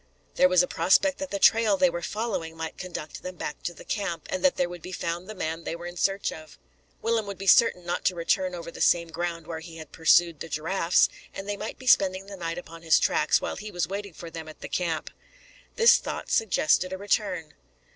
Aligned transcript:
There 0.33 0.49
was 0.49 0.63
a 0.63 0.67
prospect 0.67 1.19
that 1.19 1.29
the 1.29 1.37
trail 1.37 1.77
they 1.77 1.91
were 1.91 2.01
following 2.01 2.57
might 2.57 2.75
conduct 2.75 3.21
them 3.21 3.35
back 3.35 3.61
to 3.61 3.73
the 3.75 3.83
camp, 3.85 4.25
and 4.31 4.43
that 4.43 4.55
there 4.55 4.67
would 4.67 4.81
be 4.81 4.91
found 4.91 5.29
the 5.29 5.35
man 5.35 5.63
they 5.63 5.75
were 5.75 5.85
in 5.85 5.95
search 5.95 6.31
of. 6.31 6.57
Willem 7.03 7.27
would 7.27 7.37
be 7.37 7.45
certain 7.45 7.85
not 7.85 8.03
to 8.05 8.15
return 8.15 8.55
over 8.55 8.71
the 8.71 8.81
same 8.81 9.09
ground 9.09 9.45
where 9.45 9.59
he 9.59 9.77
had 9.77 9.91
pursued 9.91 10.39
the 10.39 10.49
giraffes, 10.49 11.07
and 11.35 11.47
they 11.47 11.55
might 11.55 11.77
be 11.77 11.85
spending 11.85 12.25
the 12.25 12.35
night 12.35 12.57
upon 12.57 12.81
his 12.81 12.97
tracks, 12.99 13.41
while 13.41 13.57
he 13.57 13.69
was 13.69 13.87
waiting 13.87 14.13
for 14.15 14.31
them 14.31 14.47
at 14.47 14.61
the 14.61 14.67
camp. 14.69 15.11
This 15.75 15.97
thought 15.97 16.31
suggested 16.31 16.91
a 16.91 16.97
return. 16.97 17.53